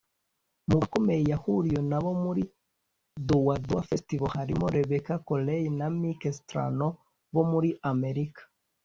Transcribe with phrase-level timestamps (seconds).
[0.67, 2.43] Mu bakomeye yahuriye na bo muri
[3.27, 6.87] Doadoa Festival harimo Rebecca Corey na Mike Strano
[7.33, 8.41] bo muri Amerika